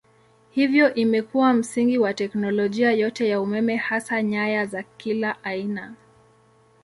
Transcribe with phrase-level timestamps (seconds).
[0.51, 5.93] Hivyo imekuwa msingi wa teknolojia yote ya umeme hasa nyaya za kila aina.